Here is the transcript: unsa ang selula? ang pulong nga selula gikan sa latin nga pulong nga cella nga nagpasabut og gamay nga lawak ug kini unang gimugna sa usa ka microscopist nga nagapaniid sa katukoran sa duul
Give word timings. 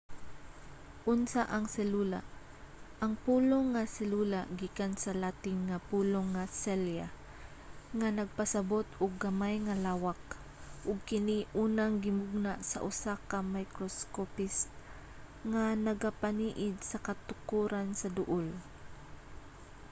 unsa 1.13 1.41
ang 1.55 1.65
selula? 1.75 2.21
ang 3.03 3.13
pulong 3.25 3.65
nga 3.73 3.83
selula 3.97 4.41
gikan 4.59 4.93
sa 5.03 5.11
latin 5.23 5.57
nga 5.69 5.77
pulong 5.89 6.27
nga 6.35 6.45
cella 6.61 7.07
nga 7.97 8.07
nagpasabut 8.17 8.87
og 9.03 9.11
gamay 9.25 9.55
nga 9.65 9.75
lawak 9.85 10.23
ug 10.89 10.97
kini 11.09 11.37
unang 11.63 11.93
gimugna 12.03 12.53
sa 12.69 12.77
usa 12.89 13.13
ka 13.29 13.39
microscopist 13.55 14.67
nga 15.51 15.63
nagapaniid 15.85 16.77
sa 16.89 16.97
katukoran 17.07 17.87
sa 17.99 18.07
duul 18.17 18.47